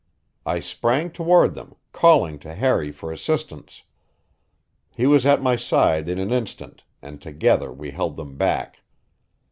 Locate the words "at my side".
5.27-6.09